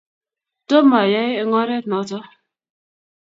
tomo 0.67 0.95
ayoe 1.03 1.31
eng' 1.41 1.57
oret 1.61 1.85
noto 1.89 2.17